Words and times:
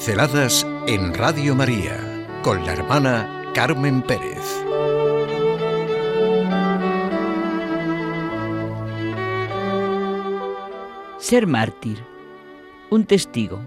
Pinceladas 0.00 0.66
en 0.86 1.12
Radio 1.12 1.54
María 1.54 2.26
con 2.42 2.64
la 2.64 2.72
hermana 2.72 3.52
Carmen 3.54 4.00
Pérez. 4.00 4.46
Ser 11.18 11.46
mártir, 11.46 11.98
un 12.88 13.04
testigo. 13.04 13.60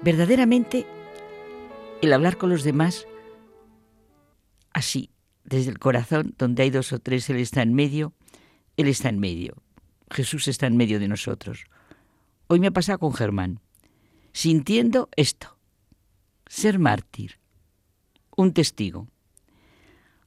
Verdaderamente, 0.00 0.86
el 2.00 2.14
hablar 2.14 2.38
con 2.38 2.48
los 2.48 2.64
demás 2.64 3.06
así, 4.72 5.10
desde 5.44 5.72
el 5.72 5.78
corazón, 5.78 6.34
donde 6.38 6.62
hay 6.62 6.70
dos 6.70 6.94
o 6.94 7.00
tres, 7.00 7.28
Él 7.28 7.36
está 7.36 7.60
en 7.60 7.74
medio, 7.74 8.14
Él 8.78 8.88
está 8.88 9.10
en 9.10 9.20
medio. 9.20 9.62
Jesús 10.10 10.48
está 10.48 10.66
en 10.66 10.78
medio 10.78 10.98
de 10.98 11.08
nosotros. 11.08 11.66
Hoy 12.46 12.60
me 12.60 12.68
ha 12.68 12.72
pasado 12.72 12.98
con 12.98 13.12
Germán 13.12 13.60
sintiendo 14.36 15.08
esto, 15.16 15.56
ser 16.46 16.78
mártir, 16.78 17.38
un 18.36 18.52
testigo. 18.52 19.08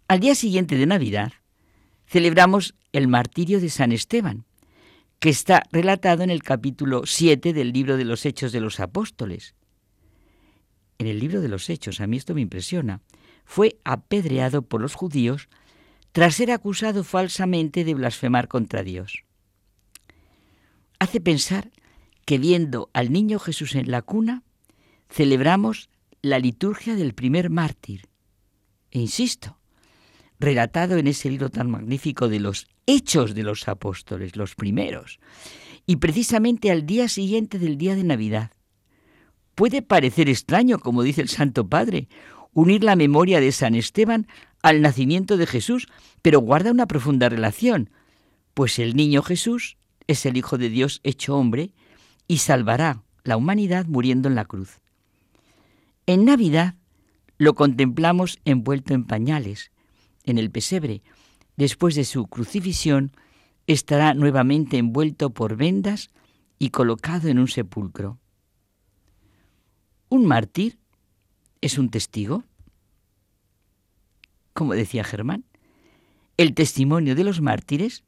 Al 0.08 0.20
día 0.20 0.34
siguiente 0.34 0.78
de 0.78 0.88
Navidad 0.88 1.34
celebramos 2.08 2.74
el 2.92 3.08
martirio 3.08 3.62
de 3.62 3.70
San 3.70 3.92
Esteban, 3.92 4.46
que 5.20 5.30
está 5.30 5.62
relatado 5.72 6.24
en 6.24 6.32
el 6.32 6.42
capítulo 6.42 7.04
7 7.06 7.54
del 7.54 7.72
libro 7.72 7.98
de 7.98 8.06
los 8.06 8.26
Hechos 8.26 8.52
de 8.52 8.62
los 8.62 8.80
Apóstoles. 8.80 9.54
En 10.98 11.06
el 11.06 11.20
libro 11.20 11.40
de 11.40 11.50
los 11.50 11.70
Hechos, 11.70 12.02
a 12.02 12.08
mí 12.08 12.18
esto 12.18 12.34
me 12.34 12.42
impresiona, 12.42 13.02
fue 13.46 13.78
apedreado 13.84 14.64
por 14.64 14.82
los 14.82 14.96
judíos 14.96 15.50
tras 16.14 16.34
ser 16.34 16.50
acusado 16.50 17.04
falsamente 17.04 17.84
de 17.84 17.94
blasfemar 17.94 18.48
contra 18.48 18.82
Dios. 18.82 19.24
Hace 20.98 21.22
pensar 21.22 21.70
que 22.30 22.38
viendo 22.38 22.92
al 22.94 23.12
niño 23.12 23.40
Jesús 23.40 23.74
en 23.74 23.90
la 23.90 24.04
cuna, 24.04 24.44
celebramos 25.10 25.90
la 26.22 26.38
liturgia 26.38 26.94
del 26.94 27.16
primer 27.16 27.50
mártir. 27.50 28.08
E 28.92 29.00
insisto, 29.00 29.58
relatado 30.40 30.98
en 30.98 31.08
ese 31.08 31.32
libro 31.32 31.50
tan 31.50 31.72
magnífico 31.72 32.30
de 32.30 32.40
los 32.40 32.68
hechos 32.86 33.34
de 33.34 33.42
los 33.42 33.68
apóstoles, 33.68 34.36
los 34.36 34.54
primeros, 34.54 35.20
y 35.88 35.96
precisamente 35.96 36.70
al 36.70 36.86
día 36.86 37.08
siguiente 37.08 37.58
del 37.58 37.80
día 37.80 37.96
de 37.96 38.04
Navidad. 38.04 38.52
Puede 39.56 39.82
parecer 39.82 40.30
extraño, 40.30 40.78
como 40.78 41.02
dice 41.02 41.22
el 41.22 41.30
Santo 41.30 41.68
Padre, 41.68 42.10
unir 42.54 42.84
la 42.84 42.96
memoria 42.96 43.40
de 43.40 43.52
San 43.52 43.74
Esteban 43.74 44.28
al 44.62 44.82
nacimiento 44.82 45.36
de 45.36 45.48
Jesús, 45.48 45.88
pero 46.22 46.42
guarda 46.42 46.70
una 46.70 46.86
profunda 46.86 47.28
relación, 47.28 47.90
pues 48.54 48.78
el 48.78 48.96
niño 48.96 49.24
Jesús 49.24 49.78
es 50.06 50.28
el 50.28 50.38
Hijo 50.38 50.60
de 50.60 50.70
Dios 50.70 51.00
hecho 51.04 51.36
hombre, 51.36 51.72
y 52.30 52.38
salvará 52.38 53.04
la 53.24 53.36
humanidad 53.36 53.88
muriendo 53.88 54.30
en 54.30 54.36
la 54.36 54.46
cruz. 54.46 54.80
En 56.06 56.26
Navidad 56.26 56.76
lo 57.38 57.56
contemplamos 57.56 58.40
envuelto 58.46 58.94
en 58.94 59.04
pañales, 59.04 59.72
en 60.24 60.38
el 60.38 60.52
pesebre. 60.52 61.02
Después 61.58 61.96
de 61.96 62.06
su 62.06 62.28
crucifixión, 62.28 63.12
estará 63.66 64.14
nuevamente 64.14 64.78
envuelto 64.78 65.32
por 65.32 65.58
vendas 65.58 66.12
y 66.60 66.70
colocado 66.70 67.30
en 67.30 67.40
un 67.40 67.48
sepulcro. 67.48 68.20
Un 70.10 70.28
mártir 70.28 70.78
es 71.62 71.80
un 71.80 71.90
testigo. 71.90 72.44
Como 74.54 74.76
decía 74.76 75.04
Germán, 75.04 75.46
el 76.38 76.54
testimonio 76.54 77.16
de 77.16 77.24
los 77.24 77.42
mártires 77.42 78.04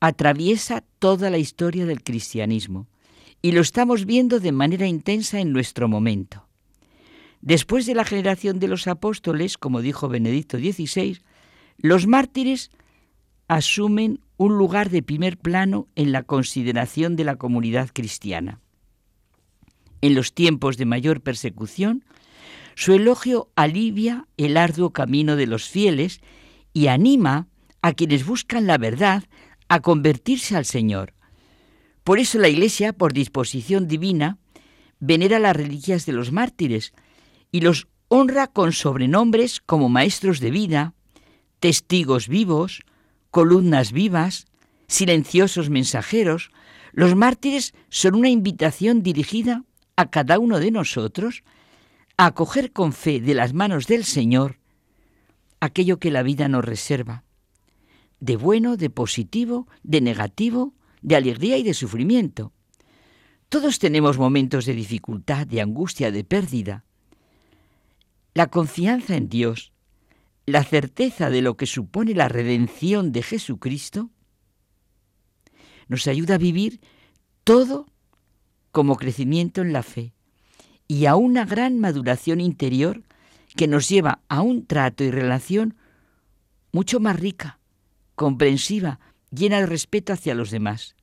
atraviesa 0.00 0.82
toda 0.98 1.30
la 1.30 1.38
historia 1.38 1.86
del 1.86 2.02
cristianismo 2.02 2.88
y 3.44 3.52
lo 3.52 3.60
estamos 3.60 4.06
viendo 4.06 4.40
de 4.40 4.52
manera 4.52 4.86
intensa 4.86 5.38
en 5.38 5.52
nuestro 5.52 5.86
momento. 5.86 6.48
Después 7.42 7.84
de 7.84 7.94
la 7.94 8.06
generación 8.06 8.58
de 8.58 8.68
los 8.68 8.86
apóstoles, 8.86 9.58
como 9.58 9.82
dijo 9.82 10.08
Benedicto 10.08 10.56
XVI, 10.56 11.18
los 11.76 12.06
mártires 12.06 12.70
asumen 13.46 14.20
un 14.38 14.56
lugar 14.56 14.88
de 14.88 15.02
primer 15.02 15.36
plano 15.36 15.88
en 15.94 16.10
la 16.10 16.22
consideración 16.22 17.16
de 17.16 17.24
la 17.24 17.36
comunidad 17.36 17.90
cristiana. 17.92 18.60
En 20.00 20.14
los 20.14 20.32
tiempos 20.32 20.78
de 20.78 20.86
mayor 20.86 21.20
persecución, 21.20 22.02
su 22.76 22.94
elogio 22.94 23.50
alivia 23.56 24.26
el 24.38 24.56
arduo 24.56 24.94
camino 24.94 25.36
de 25.36 25.48
los 25.48 25.68
fieles 25.68 26.22
y 26.72 26.86
anima 26.86 27.48
a 27.82 27.92
quienes 27.92 28.24
buscan 28.24 28.66
la 28.66 28.78
verdad 28.78 29.24
a 29.68 29.80
convertirse 29.80 30.56
al 30.56 30.64
Señor, 30.64 31.13
por 32.04 32.18
eso 32.18 32.38
la 32.38 32.48
Iglesia, 32.48 32.92
por 32.92 33.12
disposición 33.12 33.88
divina, 33.88 34.38
venera 35.00 35.38
las 35.38 35.56
reliquias 35.56 36.06
de 36.06 36.12
los 36.12 36.32
mártires 36.32 36.92
y 37.50 37.60
los 37.60 37.88
honra 38.08 38.46
con 38.46 38.72
sobrenombres 38.72 39.60
como 39.60 39.88
maestros 39.88 40.40
de 40.40 40.50
vida, 40.50 40.94
testigos 41.60 42.28
vivos, 42.28 42.82
columnas 43.30 43.92
vivas, 43.92 44.46
silenciosos 44.86 45.70
mensajeros. 45.70 46.50
Los 46.92 47.16
mártires 47.16 47.74
son 47.88 48.14
una 48.14 48.28
invitación 48.28 49.02
dirigida 49.02 49.64
a 49.96 50.10
cada 50.10 50.38
uno 50.38 50.60
de 50.60 50.70
nosotros 50.70 51.42
a 52.16 52.26
acoger 52.26 52.72
con 52.72 52.92
fe 52.92 53.20
de 53.20 53.34
las 53.34 53.54
manos 53.54 53.86
del 53.86 54.04
Señor 54.04 54.58
aquello 55.60 55.98
que 55.98 56.10
la 56.10 56.22
vida 56.22 56.48
nos 56.48 56.64
reserva, 56.64 57.24
de 58.20 58.36
bueno, 58.36 58.76
de 58.76 58.90
positivo, 58.90 59.66
de 59.82 60.00
negativo, 60.02 60.74
de 61.04 61.16
alegría 61.16 61.58
y 61.58 61.62
de 61.62 61.74
sufrimiento. 61.74 62.52
Todos 63.50 63.78
tenemos 63.78 64.16
momentos 64.16 64.64
de 64.64 64.72
dificultad, 64.72 65.46
de 65.46 65.60
angustia, 65.60 66.10
de 66.10 66.24
pérdida. 66.24 66.84
La 68.32 68.46
confianza 68.46 69.14
en 69.14 69.28
Dios, 69.28 69.72
la 70.46 70.64
certeza 70.64 71.28
de 71.28 71.42
lo 71.42 71.58
que 71.58 71.66
supone 71.66 72.14
la 72.14 72.28
redención 72.28 73.12
de 73.12 73.22
Jesucristo, 73.22 74.10
nos 75.88 76.08
ayuda 76.08 76.36
a 76.36 76.38
vivir 76.38 76.80
todo 77.44 77.86
como 78.72 78.96
crecimiento 78.96 79.60
en 79.60 79.74
la 79.74 79.82
fe 79.82 80.14
y 80.88 81.04
a 81.04 81.16
una 81.16 81.44
gran 81.44 81.78
maduración 81.78 82.40
interior 82.40 83.02
que 83.56 83.68
nos 83.68 83.90
lleva 83.90 84.20
a 84.28 84.40
un 84.40 84.64
trato 84.66 85.04
y 85.04 85.10
relación 85.10 85.76
mucho 86.72 86.98
más 86.98 87.20
rica, 87.20 87.58
comprensiva, 88.14 88.98
llena 89.34 89.60
de 89.60 89.66
respeto 89.66 90.12
hacia 90.12 90.34
los 90.34 90.50
demás. 90.50 90.94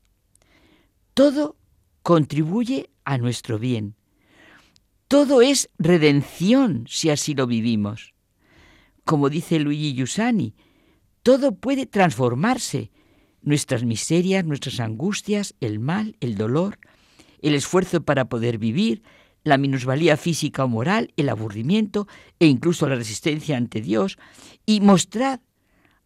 Todo 1.13 1.57
contribuye 2.03 2.89
a 3.03 3.17
nuestro 3.17 3.59
bien. 3.59 3.95
Todo 5.07 5.41
es 5.41 5.69
redención 5.77 6.85
si 6.87 7.09
así 7.09 7.33
lo 7.33 7.47
vivimos. 7.47 8.13
Como 9.03 9.29
dice 9.29 9.59
Luigi 9.59 9.93
Giussani, 9.93 10.55
todo 11.23 11.55
puede 11.55 11.85
transformarse. 11.85 12.91
Nuestras 13.41 13.83
miserias, 13.83 14.45
nuestras 14.45 14.79
angustias, 14.79 15.55
el 15.59 15.79
mal, 15.79 16.15
el 16.19 16.35
dolor, 16.35 16.77
el 17.41 17.55
esfuerzo 17.55 18.03
para 18.03 18.29
poder 18.29 18.59
vivir, 18.59 19.01
la 19.43 19.57
minusvalía 19.57 20.15
física 20.17 20.63
o 20.63 20.67
moral, 20.67 21.11
el 21.17 21.29
aburrimiento 21.29 22.07
e 22.39 22.45
incluso 22.45 22.87
la 22.87 22.95
resistencia 22.95 23.57
ante 23.57 23.81
Dios, 23.81 24.17
y 24.65 24.81
mostrar 24.81 25.41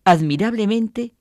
admirablemente 0.06 1.14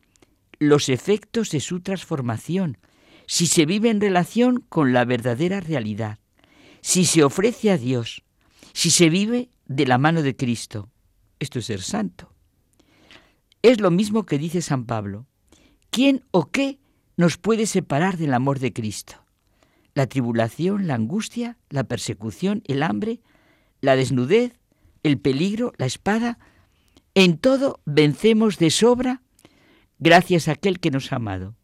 los 0.68 0.88
efectos 0.88 1.50
de 1.50 1.60
su 1.60 1.80
transformación, 1.80 2.78
si 3.26 3.46
se 3.46 3.66
vive 3.66 3.90
en 3.90 4.00
relación 4.00 4.60
con 4.68 4.92
la 4.92 5.04
verdadera 5.04 5.60
realidad, 5.60 6.18
si 6.80 7.04
se 7.04 7.24
ofrece 7.24 7.70
a 7.70 7.78
Dios, 7.78 8.22
si 8.72 8.90
se 8.90 9.08
vive 9.08 9.50
de 9.66 9.86
la 9.86 9.98
mano 9.98 10.22
de 10.22 10.36
Cristo. 10.36 10.90
Esto 11.38 11.58
es 11.58 11.66
ser 11.66 11.80
santo. 11.80 12.32
Es 13.62 13.80
lo 13.80 13.90
mismo 13.90 14.26
que 14.26 14.38
dice 14.38 14.60
San 14.60 14.84
Pablo. 14.84 15.26
¿Quién 15.90 16.24
o 16.30 16.50
qué 16.50 16.78
nos 17.16 17.38
puede 17.38 17.66
separar 17.66 18.18
del 18.18 18.34
amor 18.34 18.58
de 18.58 18.72
Cristo? 18.72 19.24
La 19.94 20.06
tribulación, 20.06 20.86
la 20.86 20.94
angustia, 20.94 21.56
la 21.70 21.84
persecución, 21.84 22.62
el 22.66 22.82
hambre, 22.82 23.20
la 23.80 23.96
desnudez, 23.96 24.58
el 25.02 25.18
peligro, 25.18 25.72
la 25.78 25.86
espada. 25.86 26.38
En 27.14 27.38
todo 27.38 27.80
vencemos 27.86 28.58
de 28.58 28.70
sobra 28.70 29.22
gracias 29.98 30.48
a 30.48 30.52
aquel 30.52 30.80
que 30.80 30.90
nos 30.90 31.12
ha 31.12 31.16
amado. 31.16 31.54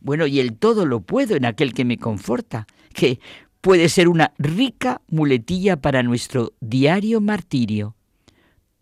Bueno, 0.00 0.26
y 0.26 0.40
el 0.40 0.56
todo 0.56 0.86
lo 0.86 1.00
puedo 1.00 1.36
en 1.36 1.44
aquel 1.44 1.72
que 1.72 1.84
me 1.84 1.98
conforta, 1.98 2.66
que 2.92 3.20
puede 3.60 3.88
ser 3.88 4.08
una 4.08 4.32
rica 4.38 5.00
muletilla 5.08 5.80
para 5.80 6.02
nuestro 6.02 6.52
diario 6.60 7.20
martirio. 7.20 7.96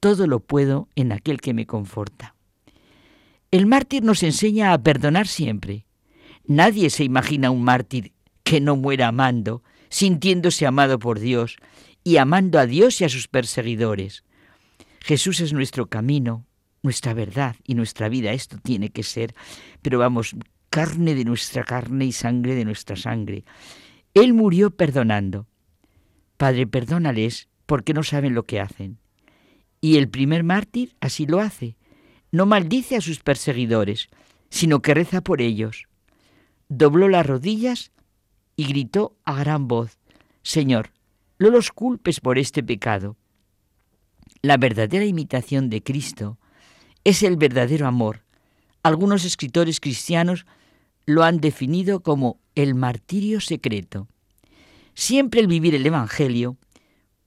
Todo 0.01 0.27
lo 0.27 0.41
puedo 0.41 0.89
en 0.97 1.13
aquel 1.13 1.41
que 1.41 1.55
me 1.55 1.67
conforta. 1.67 2.35
El 3.51 3.67
mártir 3.67 4.03
nos 4.03 4.23
enseña 4.23 4.73
a 4.73 4.83
perdonar 4.83 5.27
siempre. 5.27 5.87
Nadie 6.45 6.91
se 6.91 7.05
imagina 7.05 7.51
un 7.51 7.63
mártir 7.63 8.13
que 8.43 8.61
no 8.61 8.77
muera 8.77 9.09
amando, 9.09 9.63
sintiéndose 9.89 10.67
amado 10.67 10.99
por 10.99 11.21
Dios 11.21 11.57
y 12.03 12.19
amando 12.19 12.59
a 12.59 12.67
Dios 12.67 13.01
y 13.01 13.05
a 13.05 13.09
sus 13.09 13.29
perseguidores. 13.29 14.25
Jesús 15.01 15.41
es 15.41 15.53
nuestro 15.53 15.87
camino, 15.87 16.45
nuestra 16.85 17.15
verdad 17.15 17.57
y 17.65 17.75
nuestra 17.75 18.09
vida. 18.09 18.33
Esto 18.33 18.59
tiene 18.63 18.91
que 18.91 19.03
ser, 19.03 19.35
pero 19.83 19.99
vamos, 19.99 20.37
carne 20.71 21.15
de 21.15 21.25
nuestra 21.25 21.65
carne 21.65 22.05
y 22.05 22.13
sangre 22.13 22.55
de 22.55 22.65
nuestra 22.65 22.95
sangre. 22.95 23.45
Él 24.13 24.35
murió 24.35 24.71
perdonando. 24.71 25.49
Padre, 26.37 26.67
perdónales 26.67 27.49
porque 27.67 27.95
no 27.95 28.03
saben 28.03 28.35
lo 28.35 28.45
que 28.45 28.61
hacen. 28.61 28.99
Y 29.81 29.97
el 29.97 30.09
primer 30.09 30.45
mártir 30.45 30.95
así 31.01 31.27
lo 31.27 31.41
hace. 31.41 31.77
No 32.31 32.47
maldice 32.47 32.97
a 32.97 33.01
sus 33.01 33.21
perseguidores, 33.21 34.09
sino 34.51 34.83
que 34.83 34.95
reza 34.95 35.23
por 35.23 35.41
ellos. 35.41 35.89
Dobló 36.69 37.09
las 37.09 37.27
rodillas 37.27 37.93
y 38.57 38.67
gritó 38.67 39.17
a 39.25 39.39
gran 39.39 39.69
voz, 39.69 39.99
Señor, 40.43 40.91
no 41.39 41.51
los 41.51 41.73
culpes 41.73 42.21
por 42.21 42.39
este 42.39 42.63
pecado. 42.63 43.17
La 44.43 44.59
verdadera 44.59 45.05
imitación 45.05 45.71
de 45.71 45.83
Cristo 45.83 46.39
es 47.05 47.23
el 47.23 47.37
verdadero 47.37 47.87
amor. 47.87 48.25
Algunos 48.83 49.25
escritores 49.25 49.81
cristianos 49.81 50.47
lo 51.07 51.23
han 51.23 51.41
definido 51.41 52.01
como 52.01 52.41
el 52.55 52.75
martirio 52.75 53.41
secreto. 53.41 54.09
Siempre 54.95 55.41
el 55.41 55.47
vivir 55.47 55.75
el 55.75 55.87
Evangelio 55.87 56.57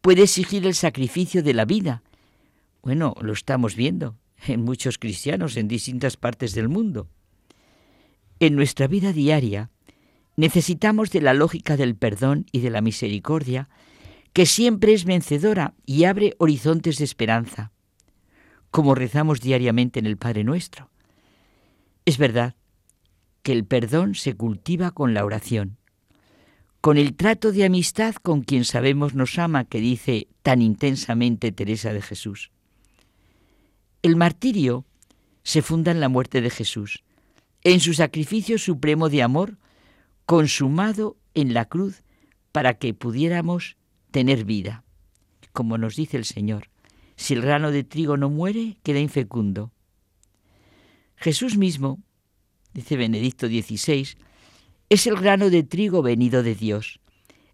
puede 0.01 0.23
exigir 0.23 0.65
el 0.65 0.73
sacrificio 0.73 1.43
de 1.43 1.53
la 1.53 1.65
vida. 1.65 2.03
Bueno, 2.81 3.15
lo 3.21 3.33
estamos 3.33 3.75
viendo 3.75 4.17
en 4.45 4.63
muchos 4.63 4.97
cristianos 4.97 5.57
en 5.57 5.67
distintas 5.67 6.17
partes 6.17 6.53
del 6.53 6.69
mundo. 6.69 7.07
En 8.39 8.55
nuestra 8.55 8.87
vida 8.87 9.13
diaria 9.13 9.69
necesitamos 10.35 11.09
de 11.11 11.21
la 11.21 11.33
lógica 11.33 11.75
del 11.75 11.95
perdón 11.95 12.45
y 12.51 12.59
de 12.59 12.69
la 12.69 12.81
misericordia, 12.81 13.69
que 14.33 14.45
siempre 14.45 14.93
es 14.93 15.03
vencedora 15.05 15.73
y 15.85 16.03
abre 16.03 16.35
horizontes 16.37 16.99
de 16.99 17.05
esperanza, 17.05 17.71
como 18.71 18.95
rezamos 18.95 19.41
diariamente 19.41 19.99
en 19.99 20.05
el 20.05 20.17
Padre 20.17 20.43
Nuestro. 20.43 20.89
Es 22.05 22.17
verdad 22.17 22.55
que 23.41 23.51
el 23.51 23.65
perdón 23.65 24.15
se 24.15 24.35
cultiva 24.35 24.91
con 24.91 25.13
la 25.13 25.25
oración, 25.25 25.77
con 26.81 26.97
el 26.97 27.15
trato 27.15 27.51
de 27.51 27.65
amistad 27.65 28.15
con 28.15 28.41
quien 28.41 28.65
sabemos 28.65 29.13
nos 29.13 29.37
ama, 29.39 29.65
que 29.65 29.79
dice 29.79 30.27
tan 30.41 30.61
intensamente 30.61 31.51
Teresa 31.51 31.93
de 31.93 32.01
Jesús. 32.01 32.51
El 34.01 34.15
martirio 34.15 34.85
se 35.43 35.61
funda 35.61 35.91
en 35.91 35.99
la 35.99 36.09
muerte 36.09 36.41
de 36.41 36.49
Jesús, 36.49 37.03
en 37.63 37.79
su 37.79 37.93
sacrificio 37.93 38.57
supremo 38.57 39.09
de 39.09 39.23
amor, 39.23 39.57
consumado 40.25 41.17
en 41.33 41.53
la 41.53 41.65
cruz 41.65 42.03
para 42.51 42.75
que 42.75 42.93
pudiéramos 42.93 43.77
tener 44.11 44.45
vida. 44.45 44.83
Como 45.53 45.77
nos 45.77 45.95
dice 45.95 46.17
el 46.17 46.25
Señor, 46.25 46.69
si 47.17 47.33
el 47.33 47.41
grano 47.41 47.71
de 47.71 47.83
trigo 47.83 48.15
no 48.15 48.29
muere, 48.29 48.77
queda 48.83 48.99
infecundo. 48.99 49.73
Jesús 51.17 51.57
mismo 51.57 51.99
dice 52.73 52.95
Benedicto 52.95 53.47
XVI, 53.47 54.07
es 54.89 55.07
el 55.07 55.15
grano 55.15 55.49
de 55.49 55.63
trigo 55.63 56.03
venido 56.03 56.43
de 56.43 56.53
Dios, 56.53 56.99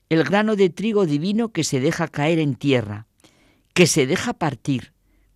el 0.10 0.24
grano 0.26 0.58
de 0.58 0.70
trigo 0.70 1.06
divino 1.06 1.54
que 1.54 1.64
se 1.64 1.80
deja 1.80 2.10
caer 2.10 2.40
en 2.40 2.56
tierra, 2.56 3.08
que 3.74 3.88
se 3.88 4.06
deja 4.06 4.34
partir, 4.34 4.94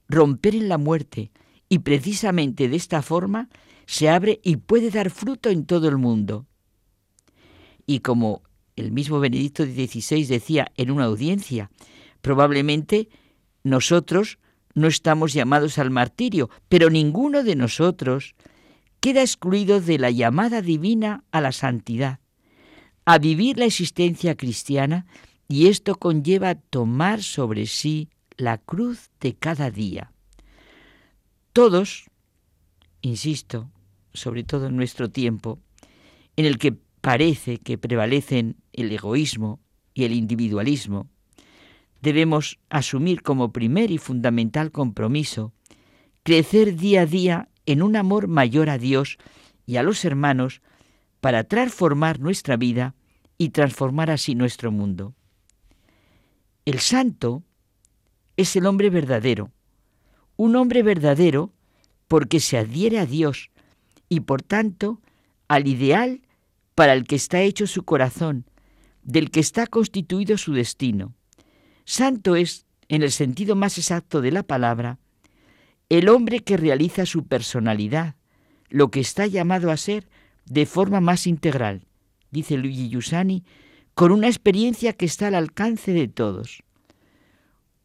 romper 0.09 0.55
en 0.55 0.67
la 0.67 0.77
muerte, 0.77 1.31
y 1.69 1.79
precisamente 1.79 2.67
de 2.67 2.75
esta 2.75 3.01
forma 3.01 3.49
se 3.85 4.09
abre 4.09 4.41
y 4.43 4.57
puede 4.57 4.91
dar 4.91 5.09
fruto 5.09 5.49
en 5.49 5.65
todo 5.65 5.87
el 5.87 5.97
mundo. 5.97 6.45
Y 7.85 8.01
como 8.01 8.43
el 8.75 8.91
mismo 8.91 9.21
Benedicto 9.21 9.63
XVI 9.63 10.25
decía 10.25 10.71
en 10.75 10.91
una 10.91 11.05
audiencia, 11.05 11.71
probablemente 12.21 13.07
nosotros 13.67 14.39
no 14.73 14.87
estamos 14.87 15.33
llamados 15.33 15.77
al 15.77 15.89
martirio, 15.89 16.49
pero 16.69 16.89
ninguno 16.89 17.43
de 17.43 17.55
nosotros 17.55 18.35
queda 18.99 19.21
excluido 19.21 19.81
de 19.81 19.97
la 19.97 20.11
llamada 20.11 20.61
divina 20.61 21.23
a 21.31 21.41
la 21.41 21.51
santidad, 21.51 22.19
a 23.05 23.17
vivir 23.17 23.57
la 23.57 23.65
existencia 23.65 24.35
cristiana, 24.35 25.05
y 25.47 25.67
esto 25.67 25.95
conlleva 25.95 26.55
tomar 26.55 27.23
sobre 27.23 27.67
sí 27.67 28.09
la 28.35 28.57
cruz 28.57 29.09
de 29.21 29.33
cada 29.33 29.71
día. 29.71 30.11
Todos, 31.53 32.05
insisto, 33.01 33.71
sobre 34.13 34.43
todo 34.43 34.67
en 34.67 34.75
nuestro 34.75 35.09
tiempo, 35.09 35.59
en 36.35 36.45
el 36.45 36.57
que 36.57 36.75
parece 37.01 37.57
que 37.57 37.77
prevalecen 37.77 38.57
el 38.73 38.91
egoísmo 38.91 39.59
y 39.93 40.03
el 40.03 40.13
individualismo, 40.13 41.09
debemos 42.01 42.59
asumir 42.69 43.21
como 43.21 43.51
primer 43.51 43.91
y 43.91 43.97
fundamental 43.97 44.71
compromiso 44.71 45.53
crecer 46.27 46.75
día 46.75 47.03
a 47.03 47.05
día 47.05 47.49
en 47.65 47.81
un 47.81 47.95
amor 47.95 48.27
mayor 48.27 48.69
a 48.69 48.77
Dios 48.77 49.17
y 49.65 49.77
a 49.77 49.83
los 49.83 50.03
hermanos 50.03 50.61
para 51.21 51.45
transformar 51.45 52.19
nuestra 52.19 52.57
vida 52.57 52.95
y 53.37 53.51
transformar 53.51 54.11
así 54.11 54.35
nuestro 54.35 54.69
mundo. 54.69 55.15
El 56.65 56.79
santo 56.79 57.43
es 58.35 58.57
el 58.57 58.65
hombre 58.65 58.89
verdadero, 58.89 59.51
un 60.35 60.57
hombre 60.57 60.83
verdadero 60.83 61.53
porque 62.09 62.41
se 62.41 62.57
adhiere 62.57 62.99
a 62.99 63.05
Dios 63.05 63.49
y 64.09 64.19
por 64.19 64.41
tanto 64.41 65.01
al 65.47 65.67
ideal 65.67 66.23
para 66.75 66.91
el 66.91 67.05
que 67.05 67.15
está 67.15 67.41
hecho 67.41 67.67
su 67.67 67.83
corazón, 67.83 68.45
del 69.01 69.31
que 69.31 69.39
está 69.39 69.65
constituido 69.65 70.37
su 70.37 70.51
destino. 70.51 71.15
Santo 71.89 72.35
es, 72.35 72.65
en 72.89 73.01
el 73.01 73.13
sentido 73.13 73.55
más 73.55 73.77
exacto 73.77 74.19
de 74.19 74.33
la 74.33 74.43
palabra, 74.43 74.99
el 75.87 76.09
hombre 76.09 76.41
que 76.41 76.57
realiza 76.57 77.05
su 77.05 77.27
personalidad, 77.27 78.15
lo 78.67 78.91
que 78.91 78.99
está 78.99 79.25
llamado 79.25 79.71
a 79.71 79.77
ser 79.77 80.09
de 80.45 80.65
forma 80.65 80.99
más 80.99 81.27
integral, 81.27 81.87
dice 82.29 82.57
Luigi 82.57 82.89
Giussani, 82.89 83.45
con 83.93 84.11
una 84.11 84.27
experiencia 84.27 84.91
que 84.91 85.05
está 85.05 85.27
al 85.27 85.35
alcance 85.35 85.93
de 85.93 86.09
todos. 86.09 86.61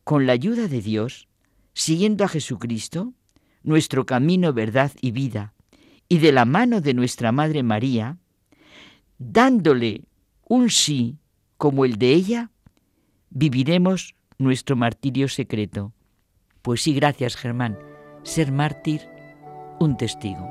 Con 0.02 0.26
la 0.26 0.32
ayuda 0.32 0.66
de 0.66 0.82
Dios, 0.82 1.28
siguiendo 1.72 2.25
a 2.25 2.28
Jesucristo, 2.28 3.14
nuestro 3.62 4.05
camino, 4.05 4.52
verdad 4.52 4.90
y 5.00 5.12
vida, 5.12 5.55
y 6.08 6.19
de 6.19 6.32
la 6.32 6.44
mano 6.44 6.81
de 6.81 6.94
nuestra 6.94 7.31
Madre 7.31 7.62
María, 7.62 8.19
dándole 9.19 10.02
un 10.48 10.70
sí 10.70 11.19
como 11.56 11.84
el 11.84 11.98
de 11.98 12.14
ella, 12.14 12.51
viviremos 13.32 14.14
nuestro 14.38 14.76
martirio 14.76 15.29
secreto. 15.29 15.93
Pues 16.62 16.82
sí, 16.82 16.94
gracias 16.94 17.37
Germán 17.37 17.79
ser 18.23 18.52
mártir, 18.52 19.02
un 19.81 19.96
testigo. 19.96 20.49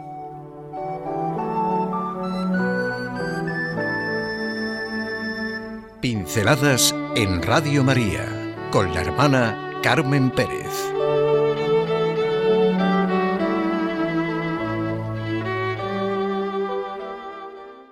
Pinceladas 6.02 6.95
en 7.16 7.42
Radio 7.42 7.83
María 7.83 8.26
con 8.71 8.94
la 8.94 9.02
hermana 9.02 9.80
Carmen 9.83 10.31
Pérez. 10.31 11.00